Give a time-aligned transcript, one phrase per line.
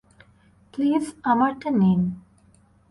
[0.73, 2.01] Please, আমারটা নিন।